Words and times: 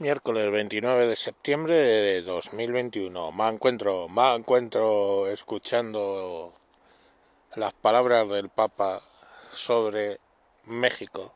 Miércoles 0.00 0.50
29 0.50 1.08
de 1.08 1.14
septiembre 1.14 1.74
de 1.74 2.22
2021. 2.22 3.32
Me 3.32 3.48
encuentro, 3.48 4.08
me 4.08 4.34
encuentro 4.34 5.28
escuchando 5.28 6.54
las 7.54 7.74
palabras 7.74 8.26
del 8.30 8.48
Papa 8.48 9.02
sobre 9.52 10.18
México. 10.64 11.34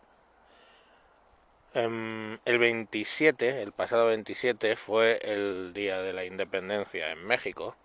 Em, 1.74 2.38
el 2.46 2.58
27, 2.58 3.60
el 3.60 3.72
pasado 3.72 4.06
27, 4.06 4.76
fue 4.76 5.18
el 5.22 5.74
día 5.74 6.00
de 6.00 6.14
la 6.14 6.24
independencia 6.24 7.10
en 7.10 7.22
México, 7.22 7.76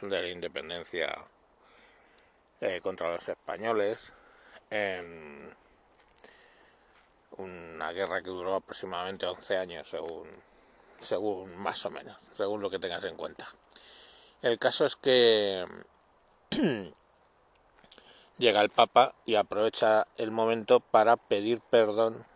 de 0.00 0.22
la 0.22 0.28
independencia 0.30 1.26
eh, 2.62 2.80
contra 2.82 3.12
los 3.12 3.28
españoles, 3.28 4.14
en 4.70 5.54
una 7.38 7.92
guerra 7.92 8.22
que 8.22 8.30
duró 8.30 8.54
aproximadamente 8.54 9.26
11 9.26 9.56
años, 9.56 9.88
según, 9.88 10.28
según 11.00 11.56
más 11.56 11.84
o 11.84 11.90
menos, 11.90 12.16
según 12.36 12.60
lo 12.60 12.70
que 12.70 12.78
tengas 12.78 13.04
en 13.04 13.16
cuenta. 13.16 13.48
El 14.42 14.58
caso 14.58 14.84
es 14.84 14.96
que 14.96 15.64
llega 18.38 18.60
el 18.60 18.70
Papa 18.70 19.14
y 19.24 19.36
aprovecha 19.36 20.06
el 20.16 20.30
momento 20.30 20.80
para 20.80 21.16
pedir 21.16 21.60
perdón 21.60 22.26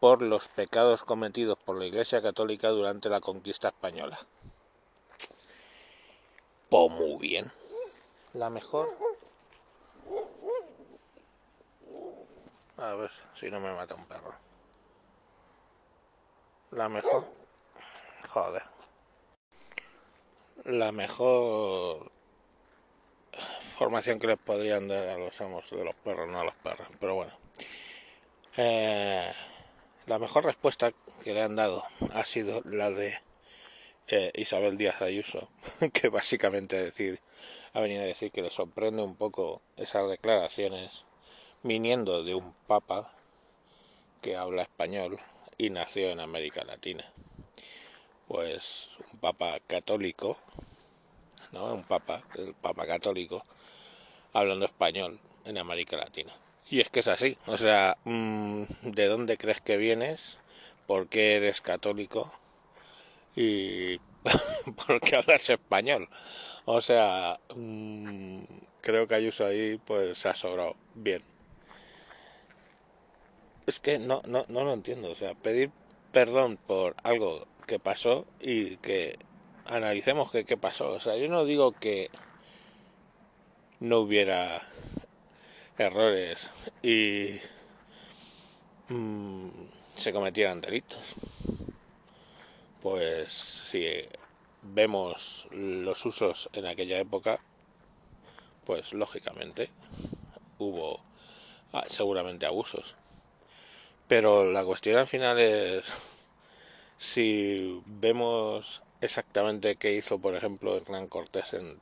por 0.00 0.22
los 0.22 0.48
pecados 0.48 1.04
cometidos 1.04 1.58
por 1.58 1.76
la 1.78 1.86
Iglesia 1.86 2.22
Católica 2.22 2.68
durante 2.68 3.08
la 3.08 3.20
conquista 3.20 3.68
española. 3.68 4.18
Pues 6.70 6.90
muy 6.90 7.16
bien. 7.18 7.52
La 8.34 8.50
mejor 8.50 8.96
A 12.78 12.94
ver 12.94 13.10
si 13.34 13.50
no 13.50 13.58
me 13.58 13.74
mata 13.74 13.94
un 13.96 14.06
perro. 14.06 14.34
La 16.70 16.88
mejor. 16.88 17.24
Joder. 18.28 18.62
La 20.64 20.92
mejor 20.92 22.12
formación 23.76 24.20
que 24.20 24.28
les 24.28 24.38
podrían 24.38 24.86
dar 24.86 25.08
a 25.08 25.18
los 25.18 25.40
amos 25.40 25.68
de 25.70 25.84
los 25.84 25.94
perros, 25.96 26.28
no 26.28 26.40
a 26.40 26.44
los 26.44 26.54
perros. 26.54 26.86
Pero 27.00 27.16
bueno. 27.16 27.32
Eh, 28.56 29.32
la 30.06 30.18
mejor 30.18 30.44
respuesta 30.44 30.92
que 31.24 31.34
le 31.34 31.42
han 31.42 31.56
dado 31.56 31.82
ha 32.12 32.24
sido 32.24 32.62
la 32.64 32.90
de 32.90 33.18
eh, 34.06 34.32
Isabel 34.36 34.78
Díaz 34.78 35.02
Ayuso, 35.02 35.50
que 35.92 36.08
básicamente 36.08 36.80
decir, 36.80 37.20
ha 37.72 37.80
venido 37.80 38.02
a 38.02 38.06
decir 38.06 38.30
que 38.30 38.42
le 38.42 38.50
sorprende 38.50 39.02
un 39.02 39.16
poco 39.16 39.62
esas 39.76 40.08
declaraciones 40.08 41.04
viniendo 41.62 42.22
de 42.22 42.34
un 42.34 42.54
papa 42.66 43.12
que 44.22 44.36
habla 44.36 44.62
español 44.62 45.18
y 45.56 45.70
nació 45.70 46.10
en 46.10 46.20
América 46.20 46.64
Latina. 46.64 47.04
Pues 48.28 48.90
un 49.12 49.18
papa 49.18 49.58
católico, 49.66 50.38
¿no? 51.52 51.74
Un 51.74 51.84
papa, 51.84 52.22
el 52.36 52.54
papa 52.54 52.86
católico, 52.86 53.44
hablando 54.32 54.66
español 54.66 55.18
en 55.44 55.58
América 55.58 55.96
Latina. 55.96 56.32
Y 56.70 56.80
es 56.80 56.90
que 56.90 57.00
es 57.00 57.08
así, 57.08 57.36
o 57.46 57.56
sea, 57.56 57.96
mm, 58.04 58.64
¿de 58.82 59.06
dónde 59.06 59.38
crees 59.38 59.60
que 59.60 59.76
vienes? 59.78 60.38
¿Por 60.86 61.08
qué 61.08 61.36
eres 61.36 61.60
católico? 61.60 62.30
Y 63.34 63.98
¿por 64.86 65.00
qué 65.00 65.16
hablas 65.16 65.48
español? 65.48 66.08
O 66.66 66.80
sea, 66.82 67.40
mm, 67.56 68.42
creo 68.82 69.08
que 69.08 69.14
Ayuso 69.14 69.46
ahí 69.46 69.80
pues 69.86 70.18
se 70.18 70.28
ha 70.28 70.34
sobrado 70.36 70.76
bien 70.94 71.22
es 73.68 73.80
que 73.80 73.98
no, 73.98 74.22
no, 74.26 74.44
no 74.48 74.64
lo 74.64 74.72
entiendo. 74.72 75.10
O 75.10 75.14
sea, 75.14 75.34
pedir 75.34 75.70
perdón 76.12 76.58
por 76.66 76.96
algo 77.02 77.46
que 77.66 77.78
pasó 77.78 78.26
y 78.40 78.76
que 78.78 79.18
analicemos 79.66 80.30
qué 80.32 80.56
pasó. 80.56 80.92
O 80.92 81.00
sea, 81.00 81.16
yo 81.16 81.28
no 81.28 81.44
digo 81.44 81.72
que 81.72 82.10
no 83.80 83.98
hubiera 83.98 84.60
errores 85.76 86.50
y 86.82 87.38
mm, 88.88 89.48
se 89.96 90.12
cometieran 90.12 90.60
delitos. 90.60 91.14
Pues 92.80 93.32
si 93.32 93.86
vemos 94.62 95.46
los 95.50 96.06
usos 96.06 96.48
en 96.54 96.66
aquella 96.66 96.98
época, 96.98 97.40
pues 98.64 98.94
lógicamente 98.94 99.68
hubo 100.58 101.00
ah, 101.72 101.84
seguramente 101.88 102.46
abusos. 102.46 102.96
Pero 104.08 104.50
la 104.50 104.64
cuestión 104.64 104.96
al 104.96 105.06
final 105.06 105.38
es 105.38 105.84
si 106.98 107.82
vemos 107.86 108.82
exactamente 109.00 109.76
qué 109.76 109.94
hizo, 109.94 110.18
por 110.18 110.34
ejemplo, 110.34 110.76
Hernán 110.76 111.08
Cortés 111.08 111.54
en, 111.54 111.78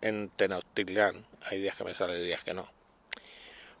en 0.00 0.28
Tenochtitlán, 0.30 1.26
hay 1.50 1.60
días 1.60 1.76
que 1.76 1.84
me 1.84 1.94
sale, 1.94 2.22
días 2.22 2.42
que 2.44 2.54
no, 2.54 2.66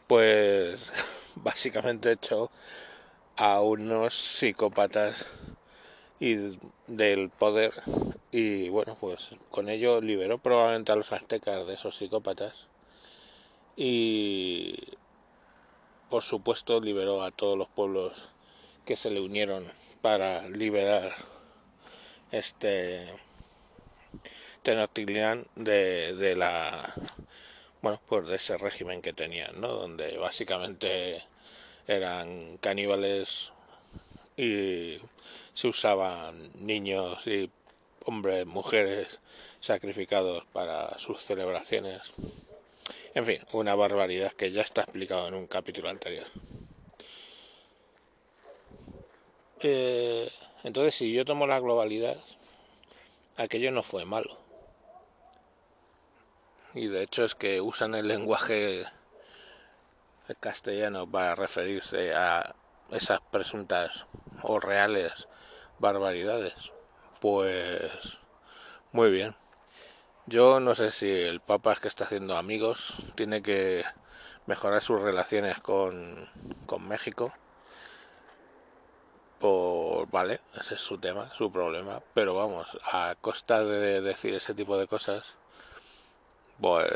pues 0.06 0.90
básicamente 1.36 2.12
hecho 2.12 2.50
a 3.36 3.60
unos 3.62 4.14
psicópatas 4.14 5.26
y 6.20 6.58
del 6.86 7.30
poder 7.30 7.72
y 8.30 8.68
bueno 8.68 8.96
pues 9.00 9.30
con 9.50 9.68
ello 9.68 10.00
liberó 10.00 10.38
probablemente 10.38 10.92
a 10.92 10.96
los 10.96 11.12
aztecas 11.12 11.66
de 11.66 11.74
esos 11.74 11.96
psicópatas 11.96 12.68
y 13.76 14.76
por 16.12 16.22
supuesto, 16.22 16.78
liberó 16.78 17.22
a 17.22 17.30
todos 17.30 17.56
los 17.56 17.68
pueblos 17.68 18.28
que 18.84 18.96
se 18.96 19.10
le 19.10 19.18
unieron 19.18 19.64
para 20.02 20.46
liberar 20.46 21.14
este 22.30 23.08
Tenochtitlan 24.62 25.46
de, 25.56 26.14
de 26.14 26.36
la 26.36 26.92
bueno 27.80 27.98
pues 28.06 28.28
de 28.28 28.36
ese 28.36 28.58
régimen 28.58 29.00
que 29.00 29.14
tenían 29.14 29.58
no 29.58 29.68
donde 29.68 30.18
básicamente 30.18 31.24
eran 31.86 32.58
caníbales 32.58 33.54
y 34.36 34.98
se 35.54 35.68
usaban 35.68 36.50
niños 36.56 37.26
y 37.26 37.50
hombres 38.04 38.44
mujeres 38.44 39.18
sacrificados 39.60 40.44
para 40.52 40.98
sus 40.98 41.22
celebraciones 41.22 42.12
en 43.14 43.24
fin, 43.24 43.40
una 43.52 43.74
barbaridad 43.74 44.32
que 44.32 44.52
ya 44.52 44.62
está 44.62 44.82
explicado 44.82 45.28
en 45.28 45.34
un 45.34 45.46
capítulo 45.46 45.88
anterior. 45.88 46.26
Eh, 49.60 50.28
entonces, 50.64 50.94
si 50.94 51.12
yo 51.12 51.24
tomo 51.24 51.46
la 51.46 51.60
globalidad, 51.60 52.16
aquello 53.36 53.70
no 53.70 53.82
fue 53.82 54.04
malo. 54.04 54.38
Y 56.74 56.86
de 56.86 57.02
hecho 57.02 57.24
es 57.24 57.34
que 57.34 57.60
usan 57.60 57.94
el 57.94 58.08
lenguaje 58.08 58.84
castellano 60.40 61.10
para 61.10 61.34
referirse 61.34 62.14
a 62.14 62.54
esas 62.90 63.20
presuntas 63.30 64.06
o 64.42 64.58
reales 64.58 65.28
barbaridades. 65.78 66.72
Pues 67.20 68.20
muy 68.92 69.10
bien. 69.10 69.41
Yo 70.26 70.60
no 70.60 70.74
sé 70.74 70.92
si 70.92 71.10
el 71.10 71.40
Papa 71.40 71.72
es 71.72 71.80
que 71.80 71.88
está 71.88 72.04
haciendo 72.04 72.36
amigos, 72.36 72.96
tiene 73.16 73.42
que 73.42 73.84
mejorar 74.46 74.80
sus 74.80 75.00
relaciones 75.02 75.60
con, 75.60 76.28
con 76.66 76.86
México. 76.88 77.32
Por, 79.38 80.08
vale, 80.10 80.40
ese 80.58 80.74
es 80.76 80.80
su 80.80 80.98
tema, 80.98 81.32
su 81.34 81.50
problema, 81.50 82.00
pero 82.14 82.34
vamos, 82.34 82.78
a 82.84 83.16
costa 83.20 83.64
de 83.64 84.00
decir 84.00 84.34
ese 84.34 84.54
tipo 84.54 84.78
de 84.78 84.86
cosas, 84.86 85.34
pues 86.60 86.86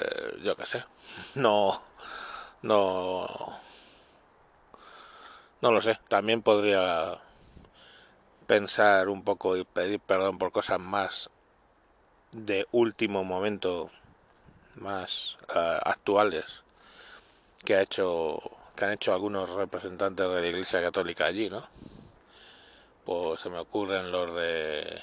yo 0.42 0.56
qué 0.56 0.66
sé, 0.66 0.84
no, 1.34 1.80
no, 2.62 3.26
no 5.60 5.72
lo 5.72 5.80
sé, 5.80 5.98
también 6.08 6.42
podría 6.42 7.20
pensar 8.46 9.08
un 9.08 9.22
poco 9.24 9.56
y 9.56 9.64
pedir 9.64 10.00
perdón 10.00 10.38
por 10.38 10.52
cosas 10.52 10.78
más 10.78 11.30
de 12.32 12.66
último 12.72 13.24
momento 13.24 13.90
más 14.76 15.38
eh, 15.54 15.78
actuales 15.84 16.62
que 17.64 17.76
ha 17.76 17.82
hecho 17.82 18.38
que 18.76 18.84
han 18.84 18.92
hecho 18.92 19.14
algunos 19.14 19.48
representantes 19.50 20.28
de 20.28 20.40
la 20.42 20.46
Iglesia 20.46 20.82
Católica 20.82 21.24
allí, 21.24 21.48
¿no? 21.48 21.66
Pues 23.04 23.40
se 23.40 23.48
me 23.48 23.58
ocurren 23.58 24.12
los 24.12 24.34
de 24.34 25.00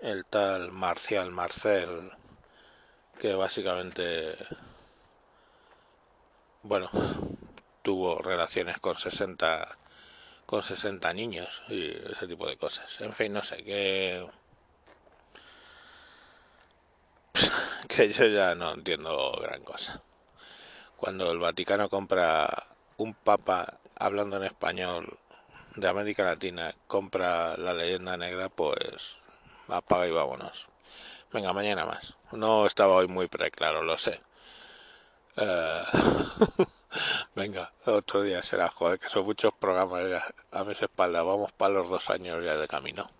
el 0.00 0.24
tal 0.24 0.72
Marcial 0.72 1.30
Marcel 1.30 2.10
que 3.18 3.34
básicamente 3.34 4.34
bueno 6.62 6.90
tuvo 7.82 8.18
relaciones 8.18 8.78
con 8.78 8.96
60 8.98 9.78
con 10.50 10.64
60 10.64 11.12
niños 11.12 11.62
y 11.68 11.92
ese 12.10 12.26
tipo 12.26 12.48
de 12.48 12.56
cosas. 12.56 13.00
En 13.00 13.12
fin, 13.12 13.32
no 13.32 13.40
sé, 13.40 13.62
que... 13.62 14.26
que 17.88 18.12
yo 18.12 18.26
ya 18.26 18.56
no 18.56 18.74
entiendo 18.74 19.38
gran 19.40 19.62
cosa. 19.62 20.02
Cuando 20.96 21.30
el 21.30 21.38
Vaticano 21.38 21.88
compra 21.88 22.48
un 22.96 23.14
papa 23.14 23.78
hablando 23.94 24.38
en 24.38 24.42
español 24.42 25.16
de 25.76 25.88
América 25.88 26.24
Latina 26.24 26.74
compra 26.88 27.56
la 27.56 27.72
leyenda 27.72 28.16
negra, 28.16 28.48
pues 28.48 29.18
apaga 29.68 30.08
y 30.08 30.10
vámonos. 30.10 30.66
Venga, 31.32 31.52
mañana 31.52 31.86
más. 31.86 32.16
No 32.32 32.66
estaba 32.66 32.96
hoy 32.96 33.06
muy 33.06 33.28
preclaro, 33.28 33.84
lo 33.84 33.96
sé. 33.96 34.20
Eh, 35.36 35.82
venga, 37.34 37.72
otro 37.86 38.22
día 38.22 38.42
será, 38.42 38.68
joder, 38.68 38.98
que 38.98 39.08
son 39.08 39.24
muchos 39.24 39.52
programas 39.54 40.08
ya 40.08 40.24
a 40.52 40.64
mis 40.64 40.80
espaldas. 40.82 41.24
Vamos 41.24 41.52
para 41.52 41.74
los 41.74 41.88
dos 41.88 42.10
años 42.10 42.44
ya 42.44 42.56
de 42.56 42.68
camino. 42.68 43.10